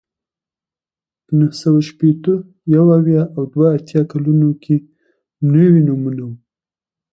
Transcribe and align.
په 1.25 1.31
نهه 1.39 1.53
سوه 1.61 1.79
شپېته، 1.89 2.33
یو 2.75 2.85
اویا 2.97 3.23
او 3.35 3.43
دوه 3.53 3.67
اتیا 3.77 4.01
کلونو 4.11 4.49
کې 4.63 4.75
نوي 5.53 5.81
نومونه 5.87 6.21
وو 6.27 6.35